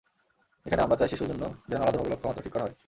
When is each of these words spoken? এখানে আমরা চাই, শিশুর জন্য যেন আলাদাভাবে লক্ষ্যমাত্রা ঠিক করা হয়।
এখানে 0.65 0.81
আমরা 0.81 0.95
চাই, 0.95 1.09
শিশুর 1.09 1.29
জন্য 1.31 1.43
যেন 1.69 1.79
আলাদাভাবে 1.81 2.09
লক্ষ্যমাত্রা 2.09 2.43
ঠিক 2.43 2.53
করা 2.53 2.65
হয়। 2.65 2.75